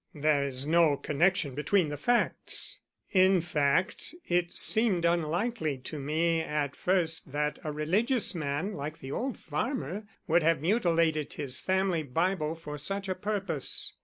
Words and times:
There 0.15 0.43
is 0.43 0.65
no 0.65 0.97
connection 0.97 1.53
between 1.53 1.89
the 1.89 1.95
facts. 1.95 2.79
In 3.11 3.39
fact, 3.39 4.15
it 4.27 4.51
seemed 4.51 5.05
unlikely 5.05 5.77
to 5.77 5.99
me 5.99 6.39
at 6.41 6.75
first 6.75 7.31
that 7.33 7.59
a 7.63 7.71
religious 7.71 8.33
man 8.33 8.73
like 8.73 8.97
the 8.97 9.11
old 9.11 9.37
farmer 9.37 10.07
would 10.25 10.41
have 10.41 10.59
mutilated 10.59 11.33
his 11.33 11.59
family 11.59 12.01
Bible 12.01 12.55
for 12.55 12.79
such 12.79 13.07
a 13.09 13.13
purpose. 13.13 13.93